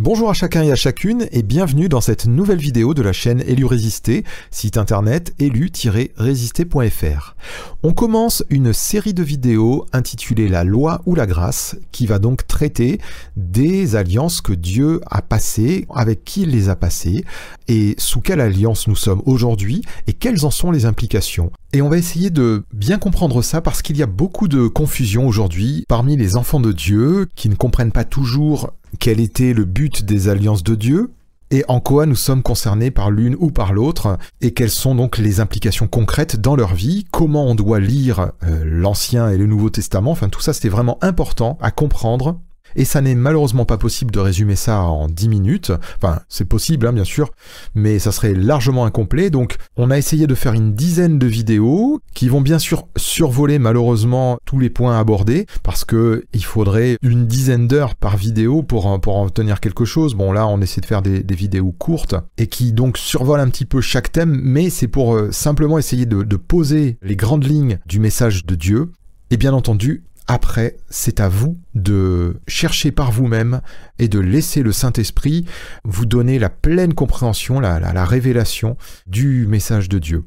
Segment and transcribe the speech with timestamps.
[0.00, 3.42] Bonjour à chacun et à chacune et bienvenue dans cette nouvelle vidéo de la chaîne
[3.44, 7.34] Élu Résister, site internet élu-résister.fr.
[7.82, 12.46] On commence une série de vidéos intitulée La loi ou la grâce qui va donc
[12.46, 13.00] traiter
[13.36, 17.24] des alliances que Dieu a passées, avec qui il les a passées
[17.66, 21.50] et sous quelle alliance nous sommes aujourd'hui et quelles en sont les implications.
[21.72, 25.26] Et on va essayer de bien comprendre ça parce qu'il y a beaucoup de confusion
[25.26, 30.04] aujourd'hui parmi les enfants de Dieu qui ne comprennent pas toujours quel était le but
[30.04, 31.10] des alliances de Dieu,
[31.50, 35.18] et en quoi nous sommes concernés par l'une ou par l'autre, et quelles sont donc
[35.18, 39.70] les implications concrètes dans leur vie, comment on doit lire euh, l'Ancien et le Nouveau
[39.70, 42.40] Testament, enfin tout ça c'était vraiment important à comprendre
[42.76, 45.72] et ça n'est malheureusement pas possible de résumer ça en 10 minutes.
[45.96, 47.30] Enfin, c'est possible, hein, bien sûr,
[47.74, 49.30] mais ça serait largement incomplet.
[49.30, 53.58] Donc, on a essayé de faire une dizaine de vidéos qui vont bien sûr survoler
[53.58, 58.86] malheureusement tous les points abordés parce que il faudrait une dizaine d'heures par vidéo pour,
[58.86, 60.14] en tenir quelque chose.
[60.14, 63.64] Bon, là, on essaie de faire des, vidéos courtes et qui donc survolent un petit
[63.64, 68.00] peu chaque thème, mais c'est pour euh, simplement essayer de poser les grandes lignes du
[68.00, 68.90] message de Dieu
[69.30, 73.62] et bien entendu après, c'est à vous de chercher par vous-même
[73.98, 75.46] et de laisser le Saint-Esprit
[75.84, 80.24] vous donner la pleine compréhension, la, la, révélation du message de Dieu.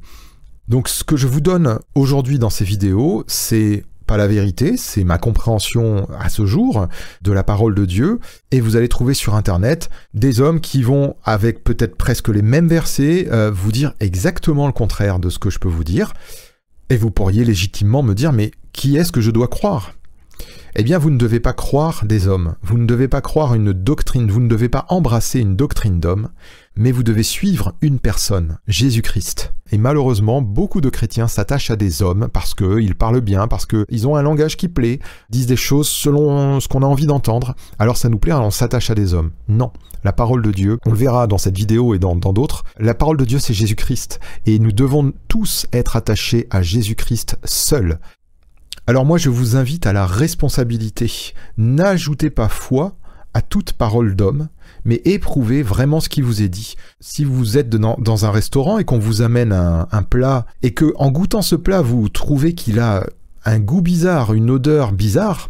[0.68, 5.04] Donc ce que je vous donne aujourd'hui dans ces vidéos, c'est pas la vérité, c'est
[5.04, 6.88] ma compréhension à ce jour
[7.22, 11.16] de la parole de Dieu, et vous allez trouver sur Internet des hommes qui vont,
[11.24, 15.52] avec peut-être presque les mêmes versets, euh, vous dire exactement le contraire de ce que
[15.52, 16.14] je peux vous dire.
[16.92, 19.94] Et vous pourriez légitimement me dire, mais qui est-ce que je dois croire?
[20.76, 23.72] Eh bien, vous ne devez pas croire des hommes, vous ne devez pas croire une
[23.72, 26.28] doctrine, vous ne devez pas embrasser une doctrine d'homme,
[26.76, 29.54] mais vous devez suivre une personne, Jésus-Christ.
[29.72, 34.08] Et malheureusement, beaucoup de chrétiens s'attachent à des hommes parce qu'ils parlent bien, parce qu'ils
[34.08, 37.56] ont un langage qui plaît, disent des choses selon ce qu'on a envie d'entendre.
[37.80, 39.32] Alors ça nous plaît, on s'attache à des hommes.
[39.48, 39.72] Non,
[40.04, 43.18] la parole de Dieu, on le verra dans cette vidéo et dans d'autres, la parole
[43.18, 44.20] de Dieu c'est Jésus-Christ.
[44.46, 48.00] Et nous devons tous être attachés à Jésus-Christ seul.
[48.88, 51.34] Alors moi je vous invite à la responsabilité.
[51.58, 52.98] N'ajoutez pas foi
[53.34, 54.50] à toute parole d'homme,
[54.84, 56.76] mais éprouvez vraiment ce qui vous est dit.
[57.00, 61.12] Si vous êtes dans, un restaurant et qu'on vous amène un, plat, et que en
[61.12, 63.06] goûtant ce plat vous trouvez qu'il a
[63.46, 65.50] un goût bizarre, une odeur bizarre,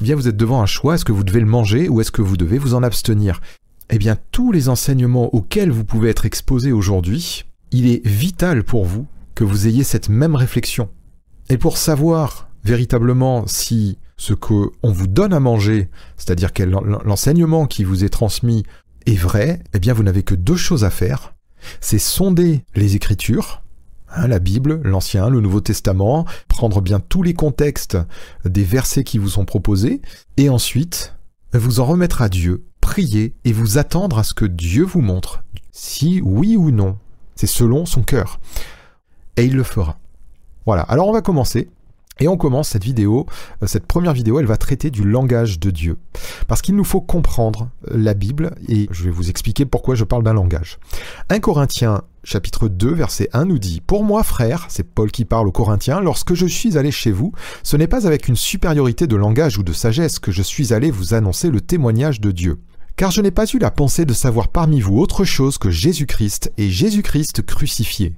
[0.00, 2.10] eh bien vous êtes devant un choix, est-ce que vous devez le manger ou est-ce
[2.10, 3.40] que vous devez vous en abstenir?
[3.88, 8.84] Eh bien tous les enseignements auxquels vous pouvez être exposé aujourd'hui, il est vital pour
[8.84, 10.88] vous que vous ayez cette même réflexion.
[11.48, 17.84] Et pour savoir véritablement si ce qu'on vous donne à manger, c'est-à-dire que l'enseignement qui
[17.84, 18.64] vous est transmis
[19.06, 21.34] est vrai, eh bien vous n'avez que deux choses à faire.
[21.80, 23.62] C'est sonder les Écritures,
[24.10, 27.98] hein, la Bible, l'Ancien, le Nouveau Testament, prendre bien tous les contextes
[28.44, 30.00] des versets qui vous sont proposés,
[30.36, 31.14] et ensuite
[31.52, 35.42] vous en remettre à Dieu, prier et vous attendre à ce que Dieu vous montre
[35.72, 36.96] si oui ou non.
[37.34, 38.40] C'est selon son cœur.
[39.36, 39.98] Et il le fera.
[40.64, 41.68] Voilà, alors on va commencer.
[42.18, 43.26] Et on commence cette vidéo,
[43.62, 45.98] euh, cette première vidéo, elle va traiter du langage de Dieu.
[46.48, 50.04] Parce qu'il nous faut comprendre euh, la Bible, et je vais vous expliquer pourquoi je
[50.04, 50.78] parle d'un langage.
[51.28, 55.46] 1 Corinthiens chapitre 2 verset 1 nous dit Pour moi frère, c'est Paul qui parle
[55.46, 57.32] aux Corinthiens, lorsque je suis allé chez vous,
[57.62, 60.90] ce n'est pas avec une supériorité de langage ou de sagesse que je suis allé
[60.90, 62.58] vous annoncer le témoignage de Dieu.
[62.96, 66.50] Car je n'ai pas eu la pensée de savoir parmi vous autre chose que Jésus-Christ
[66.56, 68.14] et Jésus-Christ crucifié.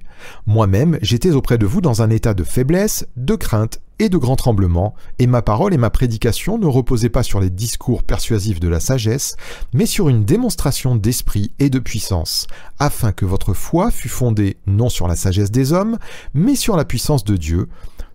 [0.47, 4.37] Moi-même, j'étais auprès de vous dans un état de faiblesse, de crainte et de grand
[4.37, 8.69] tremblement, et ma parole et ma prédication ne reposaient pas sur les discours persuasifs de
[8.69, 9.35] la sagesse,
[9.73, 12.47] mais sur une démonstration d'esprit et de puissance,
[12.79, 15.97] afin que votre foi fût fondée non sur la sagesse des hommes,
[16.33, 17.67] mais sur la puissance de Dieu,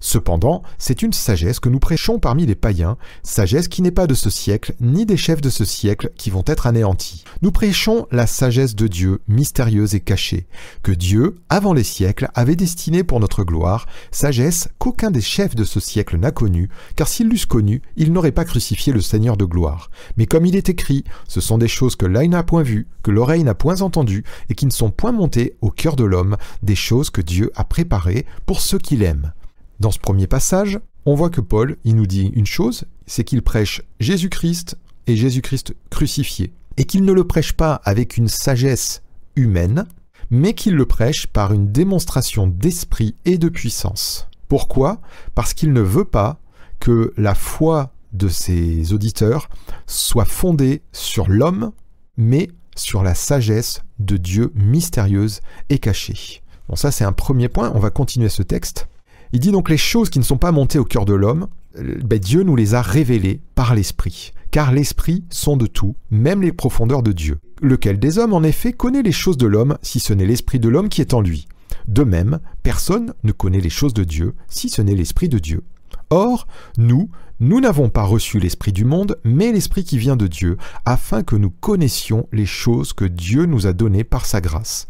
[0.07, 4.13] Cependant, c'est une sagesse que nous prêchons parmi les païens, sagesse qui n'est pas de
[4.13, 7.25] ce siècle, ni des chefs de ce siècle qui vont être anéantis.
[7.41, 10.47] Nous prêchons la sagesse de Dieu, mystérieuse et cachée,
[10.83, 15.65] que Dieu, avant les siècles, avait destinée pour notre gloire, sagesse qu'aucun des chefs de
[15.65, 19.47] ce siècle n'a connue, car s'ils l'eussent connue, ils n'auraient pas crucifié le Seigneur de
[19.47, 19.89] gloire.
[20.19, 23.11] Mais comme il est écrit, ce sont des choses que l'œil n'a point vues, que
[23.11, 26.77] l'oreille n'a point entendues, et qui ne sont point montées au cœur de l'homme, des
[26.77, 29.33] choses que Dieu a préparées pour ceux qui l'aiment.
[29.81, 33.43] Dans ce premier passage, on voit que Paul, il nous dit une chose, c'est qu'il
[33.43, 34.77] prêche Jésus-Christ
[35.07, 39.03] et Jésus-Christ crucifié, et qu'il ne le prêche pas avec une sagesse
[39.37, 39.87] humaine,
[40.31, 44.29] mais qu'il le prêche par une démonstration d'esprit et de puissance.
[44.49, 45.01] Pourquoi?
[45.35, 46.41] Parce qu'il ne veut pas
[46.81, 49.49] que la foi de ses auditeurs
[49.87, 51.73] soit fondée sur l'homme,
[52.17, 56.43] mais sur la sagesse de Dieu mystérieuse et cachée.
[56.69, 58.89] Bon, ça c'est un premier point, on va continuer ce texte.
[59.33, 61.49] Il dit donc les choses qui ne sont pas montées au cœur de l'homme,
[61.79, 64.33] euh, ben, Dieu nous les a révélées par l'Esprit.
[64.51, 67.39] car l'esprit sonde tout, même les profondeurs de Dieu.
[67.61, 70.69] Lequel des hommes, en effet, connaît les choses de l'homme, si ce n'est l'esprit de
[70.69, 71.49] l'homme qui est en lui?
[71.89, 75.65] De même, personne ne connaît les choses de Dieu, si ce n'est l'esprit de Dieu.
[76.11, 76.47] Or,
[76.79, 77.11] nous,
[77.41, 81.35] nous n'avons pas reçu l'Esprit du monde, mais l'Esprit qui vient de Dieu, afin que
[81.35, 84.87] nous connaissions les choses que Dieu nous a données par sa grâce.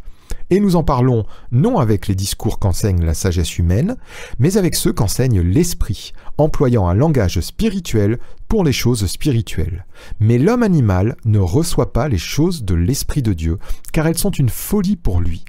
[0.50, 3.96] Et nous en parlons non avec les discours qu'enseigne la sagesse humaine,
[4.38, 9.86] mais avec ceux qu'enseigne l'Esprit, employant un langage spirituel pour les choses spirituelles.
[10.20, 13.58] Mais l'homme animal ne reçoit pas les choses de l'Esprit de Dieu,
[13.92, 15.44] car elles sont une folie pour lui,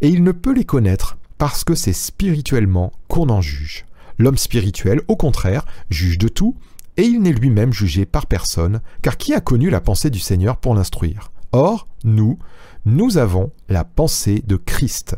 [0.00, 3.86] et il ne peut les connaître parce que c'est spirituellement qu'on en juge.
[4.18, 6.54] L'homme spirituel, au contraire, juge de tout,
[6.98, 10.58] et il n'est lui-même jugé par personne, car qui a connu la pensée du Seigneur
[10.58, 11.30] pour l'instruire?
[11.52, 12.38] Or, nous,
[12.84, 15.16] nous avons la pensée de Christ.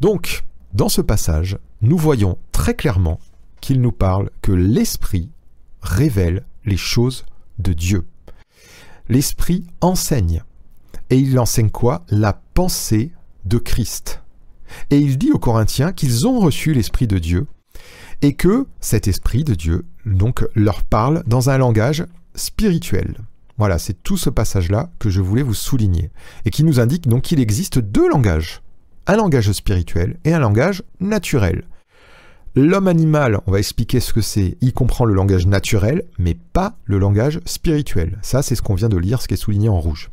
[0.00, 3.20] Donc, dans ce passage, nous voyons très clairement
[3.60, 5.30] qu'il nous parle que l'Esprit
[5.82, 7.24] révèle les choses
[7.58, 8.06] de Dieu.
[9.08, 10.42] L'Esprit enseigne.
[11.10, 12.04] Et il enseigne quoi?
[12.08, 13.12] La pensée
[13.44, 14.22] de Christ.
[14.90, 17.46] Et il dit aux Corinthiens qu'ils ont reçu l'Esprit de Dieu
[18.22, 22.04] et que cet esprit de Dieu donc leur parle dans un langage
[22.34, 23.16] spirituel.
[23.60, 26.10] Voilà, c'est tout ce passage-là que je voulais vous souligner
[26.46, 28.62] et qui nous indique donc qu'il existe deux langages,
[29.06, 31.64] un langage spirituel et un langage naturel.
[32.56, 36.78] L'homme animal, on va expliquer ce que c'est, il comprend le langage naturel, mais pas
[36.86, 38.18] le langage spirituel.
[38.22, 40.10] Ça, c'est ce qu'on vient de lire, ce qui est souligné en rouge.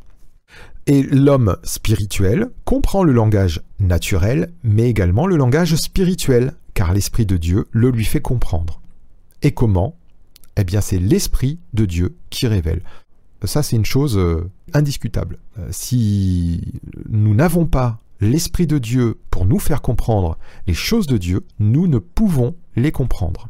[0.86, 7.38] Et l'homme spirituel comprend le langage naturel, mais également le langage spirituel, car l'Esprit de
[7.38, 8.82] Dieu le lui fait comprendre.
[9.40, 9.96] Et comment?
[10.58, 12.82] Eh bien c'est l'Esprit de Dieu qui révèle.
[13.44, 15.38] Ça c'est une chose euh, indiscutable.
[15.58, 16.72] Euh, si
[17.08, 21.86] nous n'avons pas l'Esprit de Dieu pour nous faire comprendre les choses de Dieu, nous
[21.86, 23.48] ne pouvons les comprendre.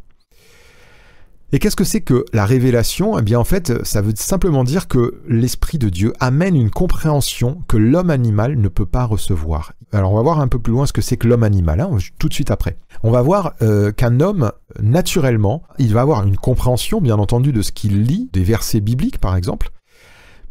[1.51, 3.19] Et qu'est-ce que c'est que la révélation?
[3.19, 7.63] Eh bien en fait, ça veut simplement dire que l'Esprit de Dieu amène une compréhension
[7.69, 9.73] que l'homme animal ne peut pas recevoir.
[9.91, 11.97] Alors on va voir un peu plus loin ce que c'est que l'homme animal, hein,
[12.19, 12.77] tout de suite après.
[13.03, 14.53] On va voir euh, qu'un homme,
[14.83, 19.19] naturellement, il va avoir une compréhension, bien entendu, de ce qu'il lit, des versets bibliques
[19.19, 19.71] par exemple,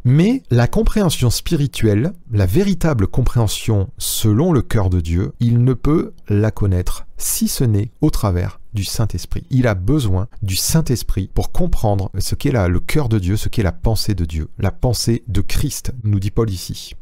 [0.08, 6.14] mais la compréhension spirituelle, la véritable compréhension selon le cœur de Dieu, il ne peut
[6.30, 9.44] la connaître si ce n'est au travers du Saint-Esprit.
[9.50, 13.62] Il a besoin du Saint-Esprit pour comprendre ce qu'est le cœur de Dieu, ce qu'est
[13.62, 16.94] la pensée de Dieu, la pensée de Christ, nous dit Paul ici.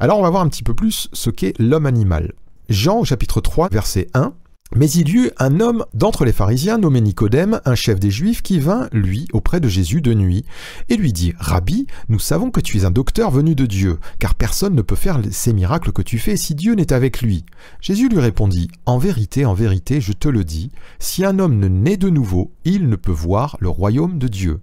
[0.00, 2.32] Alors on va voir un petit peu plus ce qu'est l'homme animal.
[2.70, 4.32] Jean au chapitre 3 verset 1
[4.74, 8.42] mais il y eut un homme d'entre les pharisiens nommé Nicodème, un chef des Juifs,
[8.42, 10.44] qui vint, lui, auprès de Jésus de nuit,
[10.88, 14.34] et lui dit, Rabbi, nous savons que tu es un docteur venu de Dieu, car
[14.34, 17.44] personne ne peut faire ces miracles que tu fais si Dieu n'est avec lui.
[17.80, 21.68] Jésus lui répondit, En vérité, en vérité, je te le dis, si un homme ne
[21.68, 24.60] naît de nouveau, il ne peut voir le royaume de Dieu.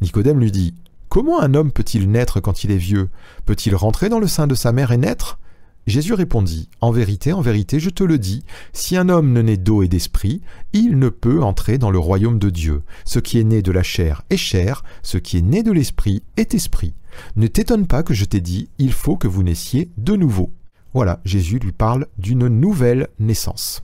[0.00, 0.74] Nicodème lui dit,
[1.08, 3.08] Comment un homme peut-il naître quand il est vieux?
[3.44, 5.40] Peut-il rentrer dans le sein de sa mère et naître?
[5.86, 9.56] Jésus répondit, En vérité, en vérité, je te le dis, si un homme ne naît
[9.56, 10.40] d'eau et d'esprit,
[10.72, 12.82] il ne peut entrer dans le royaume de Dieu.
[13.04, 16.22] Ce qui est né de la chair est chair, ce qui est né de l'esprit
[16.36, 16.94] est esprit.
[17.36, 20.52] Ne t'étonne pas que je t'ai dit, il faut que vous naissiez de nouveau.
[20.92, 23.82] Voilà, Jésus lui parle d'une nouvelle naissance.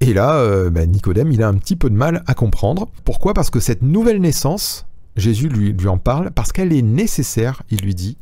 [0.00, 2.88] Et là, euh, ben, Nicodème, il a un petit peu de mal à comprendre.
[3.04, 3.34] Pourquoi?
[3.34, 4.86] Parce que cette nouvelle naissance,
[5.16, 8.16] Jésus lui, lui en parle parce qu'elle est nécessaire, il lui dit,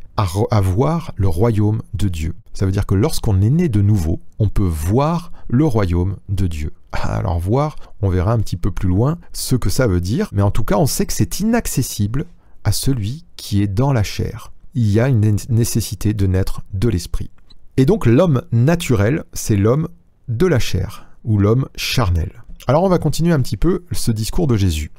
[0.50, 2.34] à, voir le royaume de Dieu.
[2.52, 6.46] Ça veut dire que lorsqu'on est né de nouveau, on peut voir le royaume de
[6.46, 6.72] Dieu.
[6.92, 10.42] Alors voir, on verra un petit peu plus loin ce que ça veut dire, mais
[10.42, 12.26] en tout cas on sait que c'est inaccessible
[12.64, 14.52] à celui qui est dans la chair.
[14.74, 17.30] Il y a une nécessité de naître de l'esprit.
[17.76, 19.88] Et donc l'homme naturel, c'est l'homme
[20.28, 22.42] de la chair, ou l'homme charnel.
[22.66, 24.90] Alors on va continuer un petit peu ce discours de Jésus.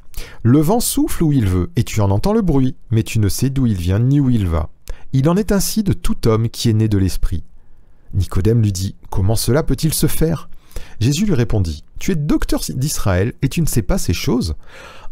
[0.42, 3.28] Le vent souffle où il veut, et tu en entends le bruit, mais tu ne
[3.28, 4.68] sais d'où il vient ni où il va.
[5.14, 7.44] Il en est ainsi de tout homme qui est né de l'Esprit.
[8.14, 10.48] Nicodème lui dit, Comment cela peut-il se faire?
[11.00, 14.54] Jésus lui répondit, Tu es docteur d'Israël et tu ne sais pas ces choses.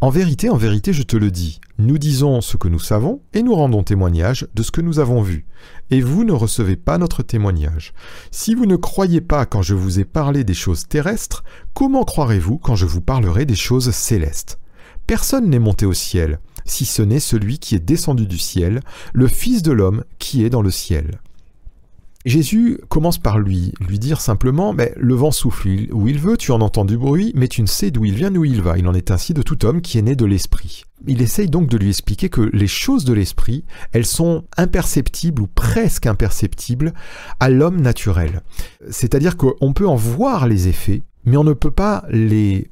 [0.00, 3.42] En vérité, en vérité, je te le dis, nous disons ce que nous savons et
[3.42, 5.44] nous rendons témoignage de ce que nous avons vu,
[5.90, 7.92] et vous ne recevez pas notre témoignage.
[8.30, 12.56] Si vous ne croyez pas quand je vous ai parlé des choses terrestres, comment croirez-vous
[12.56, 14.58] quand je vous parlerai des choses célestes?
[15.06, 16.38] Personne n'est monté au ciel,
[16.70, 18.80] si ce n'est celui qui est descendu du ciel,
[19.12, 21.20] le Fils de l'homme qui est dans le ciel.
[22.26, 26.52] Jésus commence par lui, lui dire simplement mais Le vent souffle où il veut, tu
[26.52, 28.76] en entends du bruit, mais tu ne sais d'où il vient, où il va.
[28.76, 30.84] Il en est ainsi de tout homme qui est né de l'esprit.
[31.06, 35.46] Il essaye donc de lui expliquer que les choses de l'esprit, elles sont imperceptibles ou
[35.46, 36.92] presque imperceptibles
[37.40, 38.42] à l'homme naturel.
[38.90, 42.68] C'est-à-dire qu'on peut en voir les effets, mais on ne peut pas les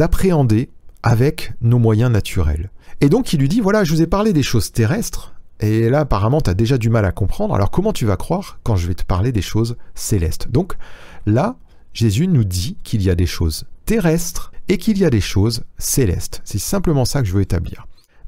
[0.00, 0.70] appréhender
[1.04, 2.70] avec nos moyens naturels.
[3.00, 6.00] Et donc il lui dit, voilà, je vous ai parlé des choses terrestres, et là
[6.00, 8.88] apparemment tu as déjà du mal à comprendre, alors comment tu vas croire quand je
[8.88, 10.48] vais te parler des choses célestes?
[10.50, 10.74] Donc
[11.26, 11.56] là,
[11.92, 15.64] Jésus nous dit qu'il y a des choses terrestres et qu'il y a des choses
[15.78, 16.42] célestes.
[16.44, 17.86] C'est simplement ça que je veux établir.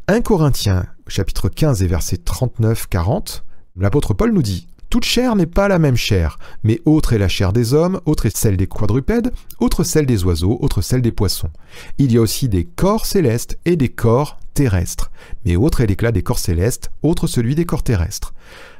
[0.08, 3.42] 1 Corinthiens chapitre 15 et verset 39-40,
[3.76, 7.28] l'apôtre Paul nous dit toute chair n'est pas la même chair, mais autre est la
[7.28, 9.30] chair des hommes, autre est celle des quadrupèdes,
[9.60, 11.50] autre celle des oiseaux, autre celle des poissons.
[11.98, 15.12] Il y a aussi des corps célestes et des corps terrestres,
[15.44, 18.34] mais autre est l'éclat des corps célestes, autre celui des corps terrestres.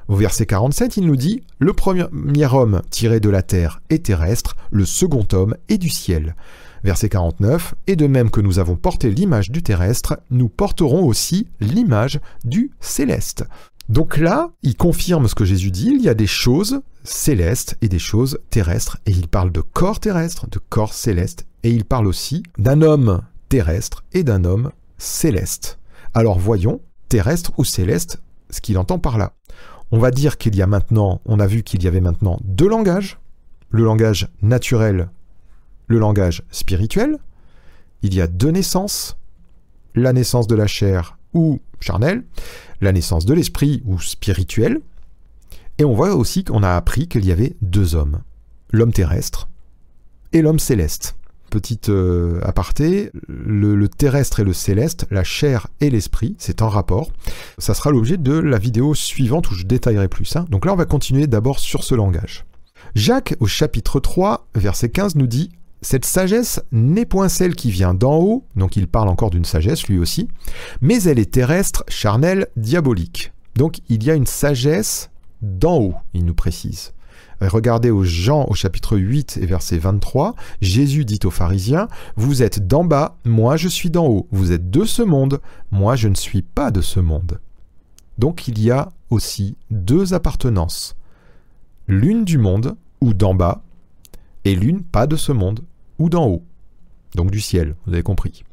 [0.09, 2.07] Au verset 47, il nous dit Le premier
[2.53, 6.35] homme tiré de la terre est terrestre, le second homme est du ciel.
[6.83, 11.47] Verset 49, Et de même que nous avons porté l'image du terrestre, nous porterons aussi
[11.61, 13.45] l'image du céleste.
[13.91, 17.89] Donc là, il confirme ce que Jésus dit, il y a des choses célestes et
[17.89, 22.07] des choses terrestres, et il parle de corps terrestre, de corps céleste, et il parle
[22.07, 25.81] aussi d'un homme terrestre et d'un homme céleste.
[26.15, 29.33] Alors voyons, terrestre ou céleste, ce qu'il entend par là.
[29.91, 32.69] On va dire qu'il y a maintenant, on a vu qu'il y avait maintenant deux
[32.69, 33.19] langages,
[33.71, 35.11] le langage naturel,
[35.89, 37.19] le langage spirituel.
[38.03, 39.17] Il y a deux naissances,
[39.97, 42.25] la naissance de la chair ou charnelle,
[42.81, 44.81] la naissance de l'esprit ou spirituel.
[45.79, 48.21] Et on voit aussi qu'on a appris qu'il y avait deux hommes,
[48.71, 49.49] l'homme terrestre
[50.33, 51.17] et l'homme céleste.
[51.51, 57.11] Petite euh, aparté, le, terrestre et le céleste, la chair et l'esprit, c'est en rapport.
[57.59, 60.37] Ça sera l'objet de la vidéo suivante où je détaillerai plus.
[60.37, 60.47] Hein.
[60.49, 62.45] Donc là, on va continuer d'abord sur ce langage.
[62.95, 65.51] Jacques, au chapitre 3, verset 15, nous dit
[65.83, 69.89] cette sagesse n'est point celle qui vient d'en haut, donc il parle encore d'une sagesse
[69.89, 70.29] lui aussi,
[70.83, 73.33] mais elle est terrestre, charnelle, diabolique.
[73.57, 75.11] Donc il y a une sagesse
[75.41, 76.93] d'en haut, il nous précise.
[77.41, 82.67] Regardez au Jean au chapitre 8 et verset 23, Jésus dit aux pharisiens, Vous êtes
[82.67, 86.15] d'en bas, moi je suis d'en haut, vous êtes de ce monde, moi je ne
[86.15, 87.41] suis pas de ce monde.
[88.19, 90.95] Donc il y a aussi deux appartenances,
[91.89, 93.63] l'une du monde, ou d'en bas,
[94.45, 95.61] et l'une pas de ce monde,
[96.09, 96.45] d'en haut,
[97.15, 98.45] donc du ciel, vous avez compris.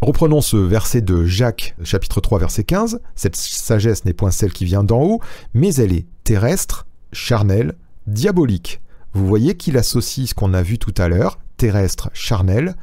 [0.00, 3.00] Reprenons ce verset de Jacques, chapitre 3, verset 15.
[3.14, 5.20] Cette sagesse n'est point celle qui vient d'en haut,
[5.54, 7.76] mais elle est terrestre, charnelle,
[8.08, 8.80] diabolique.
[9.12, 12.74] Vous voyez qu'il associe ce qu'on a vu tout à l'heure, terrestre, charnel,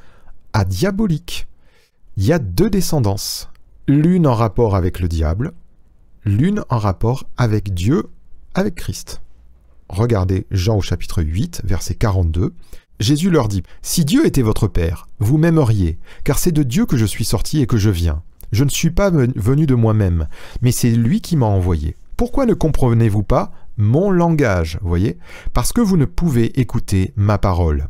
[0.54, 1.48] à diabolique.
[2.16, 3.50] Il y a deux descendances,
[3.88, 5.52] l'une en rapport avec le diable,
[6.24, 8.06] l'une en rapport avec Dieu,
[8.54, 9.22] avec Christ.
[9.90, 12.54] Regardez Jean au chapitre 8, verset 42.
[13.00, 16.98] Jésus leur dit, Si Dieu était votre Père, vous m'aimeriez, car c'est de Dieu que
[16.98, 18.22] je suis sorti et que je viens.
[18.52, 20.28] Je ne suis pas venu de moi-même,
[20.62, 21.96] mais c'est lui qui m'a envoyé.
[22.18, 25.18] Pourquoi ne comprenez-vous pas mon langage, voyez?
[25.54, 27.88] Parce que vous ne pouvez écouter ma parole.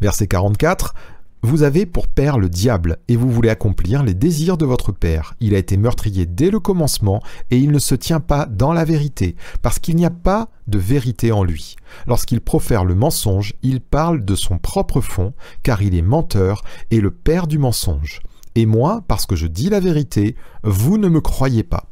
[0.00, 0.94] Verset 44.
[1.42, 5.34] Vous avez pour père le diable, et vous voulez accomplir les désirs de votre père.
[5.38, 8.84] Il a été meurtrier dès le commencement, et il ne se tient pas dans la
[8.84, 11.76] vérité, parce qu'il n'y a pas de vérité en lui.
[12.08, 17.00] Lorsqu'il profère le mensonge, il parle de son propre fond, car il est menteur et
[17.00, 18.20] le père du mensonge.
[18.56, 21.84] Et moi, parce que je dis la vérité, vous ne me croyez pas.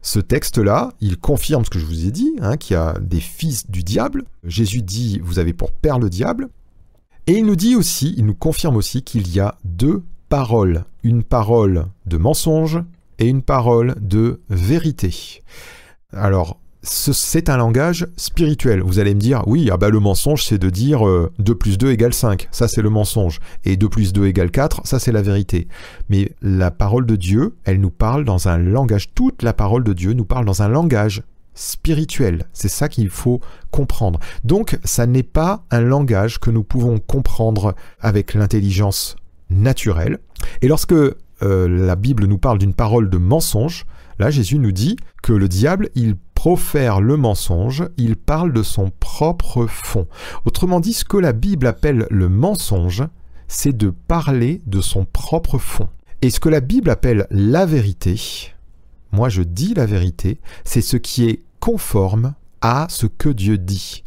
[0.00, 3.20] Ce texte-là, il confirme ce que je vous ai dit, hein, qu'il y a des
[3.20, 4.24] fils du diable.
[4.44, 6.48] Jésus dit, vous avez pour père le diable.
[7.28, 10.84] Et il nous dit aussi, il nous confirme aussi qu'il y a deux paroles.
[11.02, 12.80] Une parole de mensonge
[13.18, 15.42] et une parole de vérité.
[16.12, 18.80] Alors, c'est un langage spirituel.
[18.80, 21.78] Vous allez me dire, oui, ah bah le mensonge, c'est de dire 2 euh, plus
[21.78, 22.46] 2 égale 5.
[22.52, 23.40] Ça, c'est le mensonge.
[23.64, 25.66] Et 2 plus 2 égale 4, ça, c'est la vérité.
[26.08, 29.92] Mais la parole de Dieu, elle nous parle dans un langage, toute la parole de
[29.92, 31.24] Dieu nous parle dans un langage
[31.56, 32.44] spirituel.
[32.52, 33.40] C'est ça qu'il faut
[33.72, 34.20] comprendre.
[34.44, 39.16] Donc, ça n'est pas un langage que nous pouvons comprendre avec l'intelligence
[39.50, 40.18] naturelle.
[40.62, 43.86] Et lorsque euh, la Bible nous parle d'une parole de mensonge,
[44.20, 48.92] là, Jésus nous dit que le diable, il profère le mensonge, il parle de son
[49.00, 50.06] propre fond.
[50.44, 53.02] Autrement dit, ce que la Bible appelle le mensonge,
[53.48, 55.88] c'est de parler de son propre fond.
[56.22, 58.52] Et ce que la Bible appelle la vérité,
[59.12, 64.04] moi je dis la vérité, c'est ce qui est conforme à ce que Dieu dit,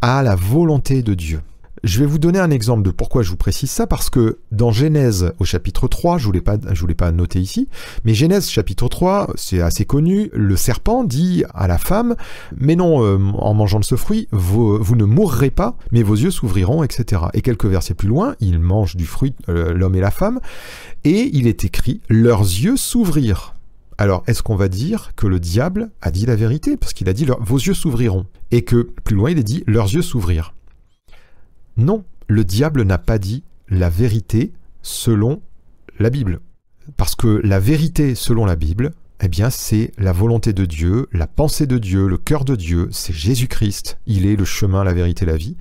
[0.00, 1.40] à la volonté de Dieu.
[1.84, 4.72] Je vais vous donner un exemple de pourquoi je vous précise ça, parce que dans
[4.72, 6.40] Genèse au chapitre 3, je ne
[6.72, 7.68] je voulais pas noter ici,
[8.04, 12.16] mais Genèse chapitre 3, c'est assez connu, le serpent dit à la femme,
[12.56, 16.16] mais non, euh, en mangeant de ce fruit, vous, vous, ne mourrez pas, mais vos
[16.16, 17.22] yeux s'ouvriront, etc.
[17.34, 20.40] Et quelques versets plus loin, ils mangent du fruit, euh, l'homme et la femme,
[21.04, 23.54] et il est écrit, leurs yeux s'ouvrirent.
[24.00, 26.76] Alors, est-ce qu'on va dire que le diable a dit la vérité?
[26.76, 28.26] Parce qu'il a dit vos yeux s'ouvriront.
[28.52, 30.54] Et que plus loin, il est dit leurs yeux s'ouvrirent.
[31.76, 34.52] Non, le diable n'a pas dit la vérité
[34.82, 35.42] selon
[35.98, 36.40] la Bible.
[36.96, 41.26] Parce que la vérité selon la Bible, eh bien, c'est la volonté de Dieu, la
[41.26, 43.98] pensée de Dieu, le cœur de Dieu, c'est Jésus-Christ.
[44.06, 45.56] Il est le chemin, la vérité, la vie.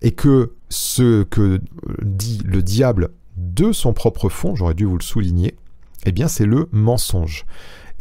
[0.00, 1.60] Et que ce que
[2.02, 5.56] dit le diable de son propre fond, j'aurais dû vous le souligner,
[6.06, 7.44] eh bien, c'est le mensonge.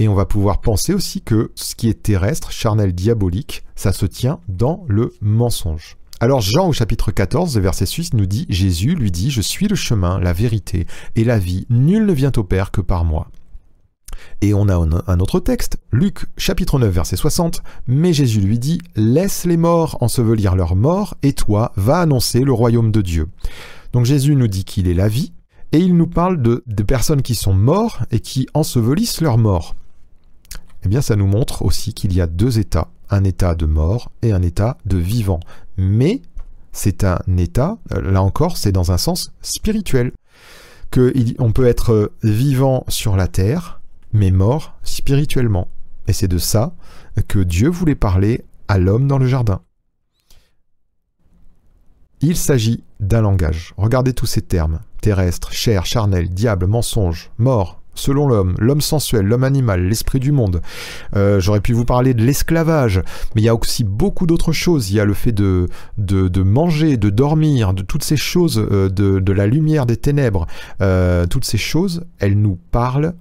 [0.02, 4.08] Et on va pouvoir penser aussi que ce qui est terrestre, charnel, diabolique, ça se
[4.08, 5.96] tient dans le mensonge.
[6.20, 9.76] Alors Jean au chapitre 14, verset 6 nous dit, Jésus lui dit, Je suis le
[9.76, 13.28] chemin, la vérité et la vie, nul ne vient au Père que par moi.
[14.42, 18.82] Et on a un autre texte, Luc chapitre 9 verset 60, mais Jésus lui dit,
[18.96, 23.28] Laisse les morts ensevelir leurs morts, et toi, va annoncer le royaume de Dieu.
[23.94, 25.32] Donc Jésus nous dit qu'il est la vie,
[25.74, 29.76] et il nous parle de, personnes qui sont mortes et qui ensevelissent leurs morts.
[30.84, 34.12] Eh bien ça nous montre aussi qu'il y a deux états, un état de mort
[34.22, 35.40] et un état de vivant.
[35.78, 36.22] Mais
[36.72, 40.12] c'est un état, là encore, c'est dans un sens spirituel.
[40.90, 43.80] Que on peut être vivant sur la terre,
[44.12, 45.70] mais mort spirituellement.
[46.08, 46.74] Et c'est de ça
[47.28, 49.62] que Dieu voulait parler à l'homme dans le jardin.
[52.22, 53.74] Il s'agit d'un langage.
[53.78, 54.82] Regardez tous ces termes.
[55.02, 60.62] Terrestre, chair, charnel, diable, mensonge, mort, selon l'homme, l'homme sensuel, l'homme animal, l'esprit du monde.
[61.16, 63.02] Euh, j'aurais pu vous parler de l'esclavage,
[63.36, 64.92] mais il y a aussi beaucoup d'autres choses.
[64.92, 65.68] Il y a le fait de,
[65.98, 70.48] de, manger, de dormir, de toutes ces choses, euh, de, de, la lumière, des ténèbres.
[70.82, 73.14] Euh, toutes ces choses, elles nous parlent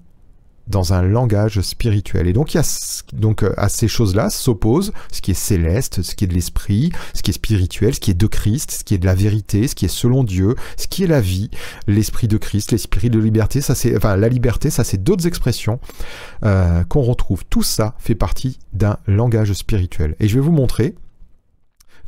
[0.71, 2.27] dans un langage spirituel.
[2.27, 6.03] Et donc, il y a, donc euh, à ces choses-là s'oppose ce qui est céleste,
[6.03, 8.85] ce qui est de l'esprit, ce qui est spirituel, ce qui est de Christ, ce
[8.85, 11.51] qui est de la vérité, ce qui est selon Dieu, ce qui est la vie,
[11.87, 13.61] l'esprit de Christ, l'esprit de liberté.
[13.61, 15.81] Ça, c'est, enfin, la liberté, ça, c'est d'autres expressions
[16.45, 17.45] euh, qu'on retrouve.
[17.51, 20.17] Tout ça fait partie d'un langage spirituel.
[20.21, 20.95] Et je vais vous montrer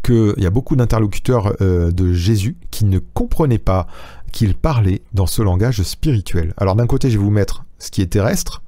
[0.03, 3.87] qu'il y a beaucoup d'interlocuteurs euh, de Jésus qui ne comprenaient pas
[4.33, 6.55] qu'il parlait dans ce langage spirituel.
[6.57, 8.63] Alors d'un côté, je vais vous mettre ce qui est terrestre,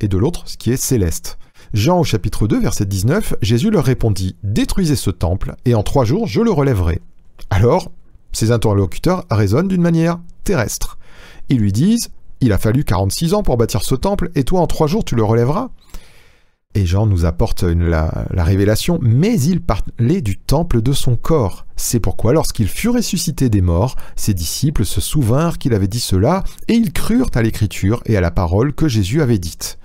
[0.00, 1.38] et de l'autre, ce qui est céleste.
[1.74, 6.04] Jean au chapitre 2, verset 19, Jésus leur répondit, Détruisez ce temple, et en trois
[6.04, 7.00] jours je le relèverai.
[7.50, 7.90] Alors,
[8.32, 10.98] ces interlocuteurs raisonnent d'une manière terrestre.
[11.48, 14.68] Ils lui disent, Il a fallu 46 ans pour bâtir ce temple, et toi en
[14.68, 15.70] trois jours tu le relèveras
[16.74, 21.66] et Jean nous apporte la, révélation, mais il parlait du temple de son corps.
[21.76, 26.44] C'est pourquoi lorsqu'il fut ressuscité des morts, ses disciples se souvinrent qu'il avait dit cela,
[26.68, 29.78] et ils crurent à l'écriture et à la parole que Jésus avait dite.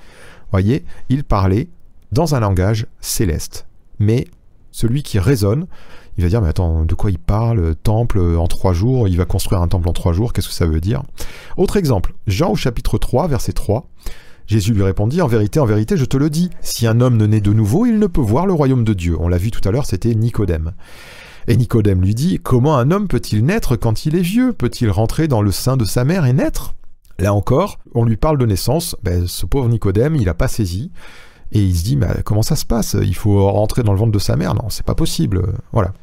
[0.52, 1.69] Voyez, il parlait
[2.12, 3.65] dans un langage céleste.
[3.98, 4.28] Mais
[4.71, 5.65] celui qui raisonne,
[6.17, 9.26] il va dire, mais attends, de quoi il parle Temple en trois jours, il va
[9.26, 11.02] construire un temple en trois jours, qu'est-ce que ça veut dire?
[11.58, 13.89] Autre exemple, Jean au chapitre 3, verset 3.
[14.47, 17.25] Jésus lui répondit, En vérité, en vérité, je te le dis, si un homme ne
[17.25, 19.15] naît de nouveau, il ne peut voir le royaume de Dieu.
[19.19, 20.73] On l'a vu tout à l'heure, c'était Nicodème.
[21.47, 24.53] Et Nicodème lui dit, Comment un homme peut-il naître quand il est vieux?
[24.53, 26.75] Peut-il rentrer dans le sein de sa mère et naître?
[27.17, 30.91] Là encore, on lui parle de naissance, ben, ce pauvre Nicodème, il n'a pas saisi.
[31.51, 32.97] Et il se dit, comment ça se passe?
[33.01, 34.55] Il faut rentrer dans le ventre de sa mère?
[34.55, 35.53] Non, c'est pas possible.
[35.71, 35.93] Voilà.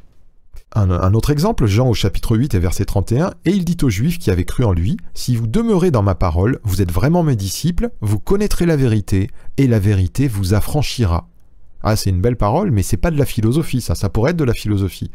[0.74, 4.18] Un, autre exemple, Jean au chapitre 8 et verset 31, et il dit aux Juifs
[4.18, 7.36] qui avaient cru en lui, Si vous demeurez dans ma parole, vous êtes vraiment mes
[7.36, 11.28] disciples, vous connaîtrez la vérité, et la vérité vous affranchira.
[11.82, 14.36] Ah, c'est une belle parole, mais c'est pas de la philosophie, ça, ça pourrait être
[14.38, 15.10] de la philosophie.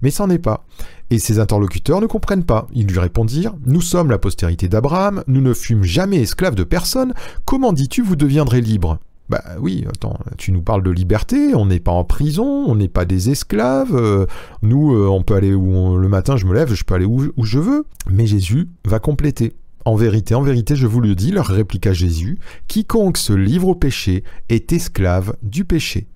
[0.00, 0.64] Mais c'en est pas.
[1.10, 2.66] Et ses interlocuteurs ne comprennent pas.
[2.72, 7.12] Ils lui répondirent, Nous sommes la postérité d'Abraham, nous ne fûmes jamais esclaves de personne,
[7.44, 8.98] comment dis-tu vous deviendrez libres
[9.32, 12.88] bah oui, attends, tu nous parles de liberté, on n'est pas en prison, on n'est
[12.88, 14.26] pas des esclaves, euh,
[14.60, 17.32] nous euh, on peut aller où le matin je me lève, je peux aller où,
[17.42, 17.86] je veux.
[18.10, 19.54] Mais Jésus va compléter.
[19.86, 23.74] En vérité, en vérité, je vous le dis, leur répliqua Jésus, quiconque se livre au
[23.74, 26.08] péché est esclave du péché.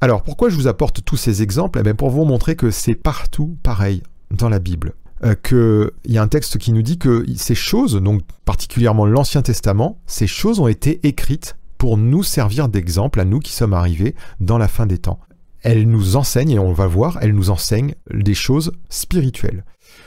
[0.00, 1.82] Alors pourquoi je vous apporte tous ces exemples?
[1.84, 4.94] Eh pour vous montrer que c'est partout pareil dans la Bible.
[5.24, 9.42] Euh, qu'il y a un texte qui nous dit que ces choses, donc particulièrement l'Ancien
[9.42, 14.14] Testament, ces choses ont été écrites pour nous servir d'exemple à nous qui sommes arrivés
[14.38, 15.18] dans la fin des temps.
[15.62, 19.64] Elle nous enseigne, et on va voir, elle nous enseigne des choses spirituelles.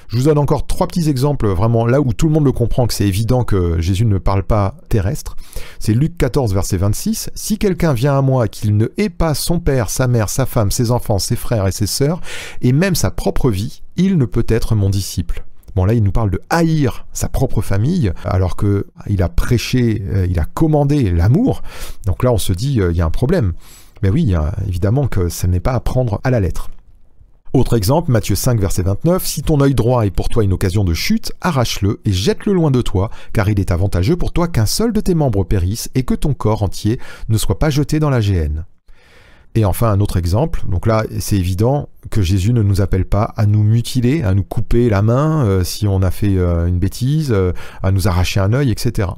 [0.07, 2.85] Je vous donne encore trois petits exemples, vraiment là où tout le monde le comprend,
[2.85, 5.35] que c'est évident que Jésus ne parle pas terrestre.
[5.79, 7.31] C'est Luc 14, verset 26.
[7.33, 10.69] Si quelqu'un vient à moi qu'il ne hait pas son père, sa mère, sa femme,
[10.69, 12.21] ses enfants, ses frères et ses sœurs,
[12.61, 15.43] et même sa propre vie, il ne peut être mon disciple.
[15.75, 20.03] Bon là, il nous parle de haïr sa propre famille, alors que il a prêché,
[20.07, 21.63] euh, il a commandé l'amour.
[22.05, 23.53] Donc là, on se dit, euh, il y a un problème.
[24.01, 24.35] Mais oui,
[24.67, 26.69] évidemment que ce n'est pas à prendre à la lettre.
[27.53, 30.83] Autre exemple, Matthieu 5, verset 29, Si ton œil droit est pour toi une occasion
[30.83, 34.65] de chute, arrache-le et jette-le loin de toi, car il est avantageux pour toi qu'un
[34.65, 38.09] seul de tes membres périsse et que ton corps entier ne soit pas jeté dans
[38.09, 38.65] la géhenne.
[39.55, 40.63] Et enfin, un autre exemple.
[40.67, 44.43] Donc là, c'est évident que Jésus ne nous appelle pas à nous mutiler, à nous
[44.43, 48.39] couper la main euh, si on a fait euh, une bêtise, euh, à nous arracher
[48.39, 49.09] un œil, etc.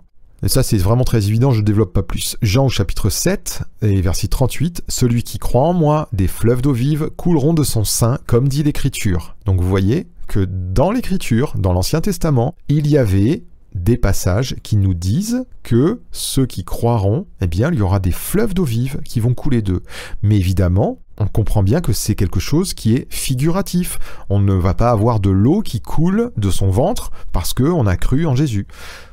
[0.44, 2.38] Et ça, c'est vraiment très évident, je ne développe pas plus.
[2.42, 6.74] Jean au chapitre 7 et verset 38, Celui qui croit en moi, des fleuves d'eau
[6.74, 9.36] vive couleront de son sein, comme dit l'Écriture.
[9.46, 13.44] Donc vous voyez que dans l'Écriture, dans l'Ancien Testament, il y avait
[13.76, 18.12] des passages qui nous disent que ceux qui croiront, eh bien, il y aura des
[18.12, 19.84] fleuves d'eau vive qui vont couler d'eux.
[20.24, 24.00] Mais évidemment, on comprend bien que c'est quelque chose qui est figuratif.
[24.30, 27.98] On ne va pas avoir de l'eau qui coule de son ventre parce qu'on a
[27.98, 28.66] cru en Jésus.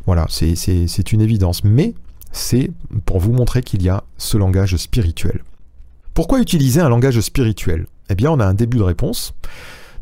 [0.06, 1.64] Voilà, c'est une évidence.
[1.64, 1.94] Mais
[2.30, 2.70] c'est
[3.04, 5.42] pour vous montrer qu'il y a ce langage spirituel.
[6.14, 7.86] Pourquoi utiliser un langage spirituel?
[8.08, 9.34] Eh bien, on a un début de réponse.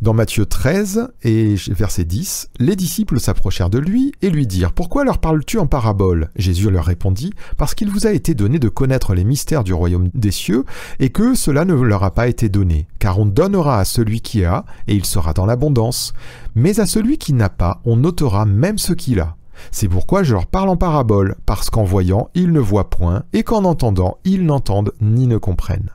[0.00, 5.04] Dans Matthieu 13 et verset 10, les disciples s'approchèrent de lui et lui dirent Pourquoi
[5.04, 6.30] leur parles-tu en parabole?
[6.36, 10.08] Jésus leur répondit Parce qu'il vous a été donné de connaître les mystères du royaume
[10.14, 10.64] des cieux
[11.00, 14.42] et que cela ne leur a pas été donné, car on donnera à celui qui
[14.42, 16.14] a et il sera dans l'abondance,
[16.54, 19.36] mais à celui qui n'a pas, on notera même ce qu'il a.
[19.70, 23.42] C'est pourquoi je leur parle en parabole, parce qu'en voyant, ils ne voient point, et
[23.42, 25.90] qu'en entendant, ils n'entendent ni ne comprennent.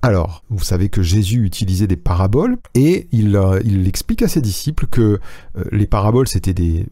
[0.00, 4.86] Alors, vous savez que Jésus utilisait des paraboles et il, euh, explique à ses disciples
[4.86, 5.18] que
[5.56, 6.86] euh, les paraboles, c'était des,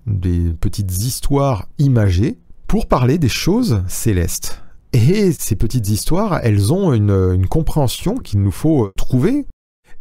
[0.61, 4.61] petites histoires imagées pour parler des choses célestes.
[4.92, 9.47] Et ces petites histoires, elles ont une, une compréhension qu'il nous faut trouver.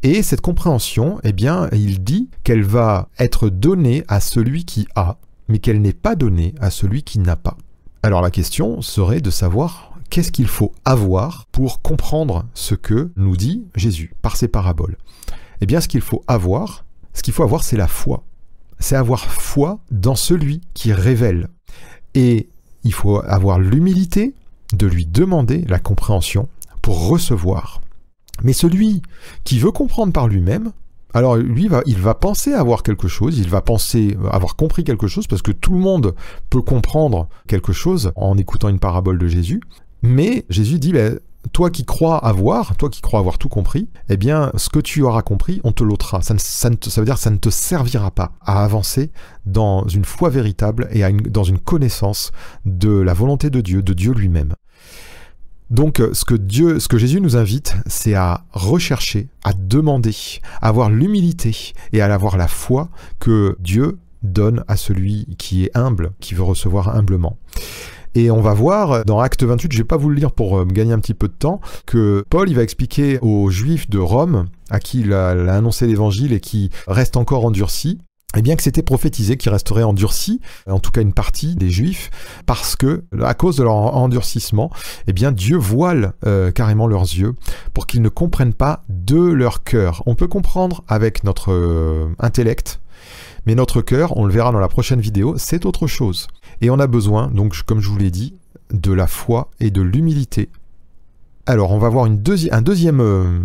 [0.01, 5.17] Et cette compréhension, eh bien, il dit qu'elle va être donnée à celui qui a,
[5.47, 7.57] mais qu'elle n'est pas donnée à celui qui n'a pas.
[8.05, 13.35] Alors la question serait de savoir qu'est-ce qu'il faut avoir pour comprendre ce que nous
[13.35, 14.99] dit Jésus par ces paraboles
[15.59, 18.23] Eh bien, ce qu'il faut avoir, ce qu'il faut avoir, c'est la foi.
[18.77, 21.47] C'est avoir foi dans celui qui révèle.
[22.13, 22.47] Et
[22.83, 24.35] il faut avoir l'humilité
[24.73, 26.47] de lui demander la compréhension
[26.83, 27.81] pour recevoir.
[28.43, 29.01] Mais celui
[29.45, 30.73] qui veut comprendre par lui-même,
[31.15, 35.27] alors lui, il va penser avoir quelque chose, il va penser avoir compris quelque chose,
[35.27, 36.13] parce que tout le monde
[36.49, 39.61] peut comprendre quelque chose en écoutant une parabole de Jésus,
[40.01, 41.17] mais Jésus dit, ben,
[41.53, 45.03] toi qui crois avoir, toi qui crois avoir tout compris, eh bien, ce que tu
[45.03, 46.21] auras compris, on te l'ôtera.
[46.21, 49.09] Ça, ça, veut dire que ça ne te servira pas à avancer
[49.45, 52.33] dans une foi véritable et dans une connaissance
[52.65, 54.53] de la volonté de Dieu, de Dieu lui-même.
[55.75, 60.15] Donc, ce que Dieu, ce que Jésus nous invite, c'est à rechercher, à demander,
[60.61, 62.87] à avoir l'humilité et à avoir la foi
[63.19, 67.37] que Dieu donne à celui qui est humble, qui veut recevoir humblement.
[68.15, 70.63] Et on va voir dans Acte 28, je vais pas vous le lire pour euh,
[70.63, 74.45] gagner un petit peu de temps, que Paul il va expliquer aux Juifs de Rome,
[74.69, 77.43] à qui il a, annoncé l'évangile et qui reste encore
[78.33, 81.69] endurci, eh bien que c'était prophétisé qu'ils resteraient endurcis, en tout cas une partie des
[81.69, 82.09] Juifs,
[82.45, 84.71] parce que à cause de leur endurcissement,
[85.07, 87.33] eh bien Dieu voile euh, carrément leurs yeux
[87.73, 90.03] pour qu'ils ne comprennent pas de leur cœur.
[90.05, 92.79] On peut comprendre avec notre euh, intellect,
[93.45, 96.27] mais notre cœur, on le verra dans la prochaine vidéo, c'est autre chose.
[96.61, 98.33] Et on a besoin, donc comme je vous l'ai dit,
[98.71, 100.49] de la foi et de l'humilité.
[101.47, 103.39] Alors on va voir un deuxième euh,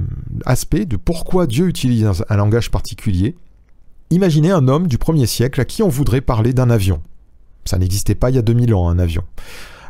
[0.47, 3.37] aspect de pourquoi Dieu utilise un, langage particulier.
[4.11, 7.03] Imaginez un homme du 1er siècle à qui on voudrait parler d'un avion.
[7.65, 9.23] Ça n'existait pas il y a 2000 ans, un avion.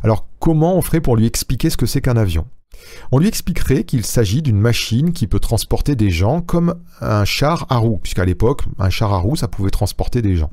[0.03, 2.47] Alors comment on ferait pour lui expliquer ce que c'est qu'un avion?
[3.13, 7.67] On lui expliquerait qu'il s'agit d'une machine qui peut transporter des gens comme un char
[7.69, 10.51] à roues, puisqu'à l'époque, un char à roues, ça pouvait transporter des gens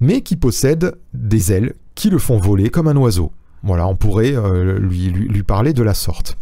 [0.00, 3.32] mais qui possède des ailes qui le font voler comme un oiseau.
[3.62, 6.36] Voilà, on pourrait euh, lui, lui, parler de la sorte.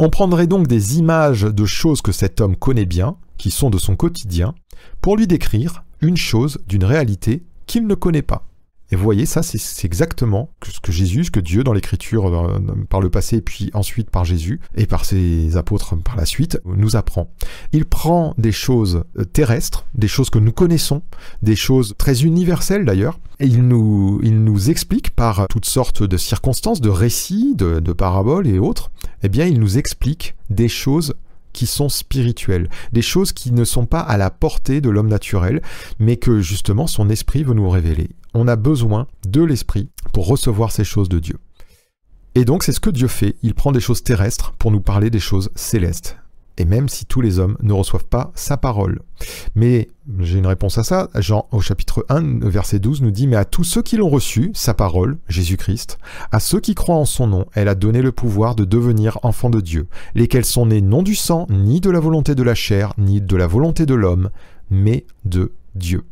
[0.00, 3.78] On prendrait donc des images de choses que cet homme connaît bien, qui sont de
[3.78, 4.54] son quotidien,
[5.00, 8.47] pour lui décrire une chose d'une réalité qu'il ne connaît pas.
[8.90, 12.58] Et vous voyez, ça, c'est exactement ce que Jésus, ce que Dieu dans l'Écriture, euh,
[12.88, 16.96] par le passé, puis ensuite par Jésus, et par ses apôtres par la suite, nous
[16.96, 17.30] apprend.
[17.72, 21.02] Il prend des choses euh, terrestres, des choses que nous connaissons,
[21.42, 26.88] des choses très universelles d'ailleurs, et il nous, explique par toutes sortes de circonstances, de
[26.88, 28.90] récits, de, de paraboles et autres,
[29.22, 31.14] eh bien, il nous explique des choses
[31.52, 35.62] qui sont spirituelles, des choses qui ne sont pas à la portée de l'homme naturel,
[35.98, 38.10] mais que justement son esprit veut nous révéler.
[38.40, 41.38] On a besoin de l'esprit pour recevoir ces choses de Dieu.
[42.36, 45.10] Et donc c'est ce que Dieu fait, il prend des choses terrestres pour nous parler
[45.10, 46.16] des choses célestes
[46.56, 49.00] et même si tous les hommes ne reçoivent pas sa parole.
[49.56, 49.88] Mais
[50.20, 51.08] j'ai une réponse à ça.
[51.16, 54.50] Jean au chapitre 1, verset 12 nous dit, Mais à tous ceux qui l'ont reçu,
[54.54, 55.98] sa parole, Jésus-Christ,
[56.30, 59.50] à ceux qui croient en son nom, elle a donné le pouvoir de devenir enfants
[59.50, 62.92] de Dieu, lesquels sont nés non du sang, ni de la volonté de la chair,
[62.98, 64.30] ni de la volonté de l'homme,
[64.70, 66.04] mais de Dieu.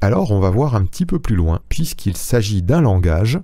[0.00, 3.40] Alors on va voir un petit peu plus loin, puisqu'il s'agit d'un langage,